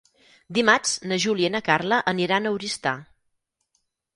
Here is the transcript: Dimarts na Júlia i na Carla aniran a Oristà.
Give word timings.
Dimarts 0.57 0.93
na 1.11 1.19
Júlia 1.27 1.51
i 1.51 1.53
na 1.57 1.61
Carla 1.67 2.01
aniran 2.13 2.49
a 2.49 2.55
Oristà. 2.59 2.95